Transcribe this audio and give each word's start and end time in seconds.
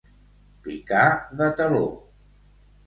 Picar 0.67 1.03
de 1.43 1.51
taló. 1.61 1.87